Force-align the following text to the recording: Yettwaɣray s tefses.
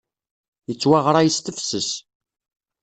Yettwaɣray 0.69 1.27
s 1.35 1.37
tefses. 1.39 1.91